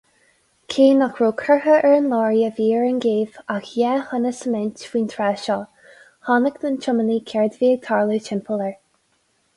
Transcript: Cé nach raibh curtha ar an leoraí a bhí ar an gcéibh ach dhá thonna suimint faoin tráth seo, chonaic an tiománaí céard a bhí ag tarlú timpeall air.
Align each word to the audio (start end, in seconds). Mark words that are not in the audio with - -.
Cé 0.75 0.85
nach 1.01 1.17
raibh 1.23 1.35
curtha 1.41 1.75
ar 1.89 1.93
an 1.97 2.07
leoraí 2.13 2.39
a 2.47 2.49
bhí 2.59 2.69
ar 2.77 2.87
an 2.87 2.97
gcéibh 3.03 3.37
ach 3.57 3.69
dhá 3.73 3.91
thonna 4.07 4.31
suimint 4.39 4.87
faoin 4.93 5.05
tráth 5.15 5.45
seo, 5.49 5.59
chonaic 6.31 6.59
an 6.71 6.83
tiománaí 6.87 7.23
céard 7.33 7.59
a 7.59 7.61
bhí 7.61 7.73
ag 7.75 7.85
tarlú 7.91 8.21
timpeall 8.31 8.69
air. 8.71 8.77